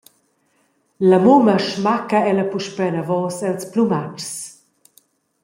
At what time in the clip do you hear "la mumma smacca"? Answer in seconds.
1.09-2.19